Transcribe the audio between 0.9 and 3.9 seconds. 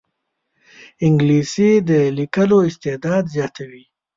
انګلیسي د لیکلو استعداد زیاتوي